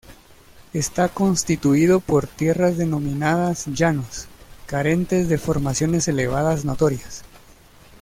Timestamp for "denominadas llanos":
2.75-4.25